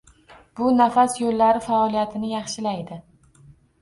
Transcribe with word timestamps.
Bu 0.59 0.69
nafas 0.77 1.17
yo'llari 1.23 1.61
faoliyatini 1.67 2.33
yaxshilaydi. 2.33 2.99